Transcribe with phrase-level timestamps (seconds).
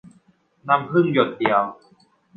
[0.67, 1.61] น้ำผึ้งหยดเดียว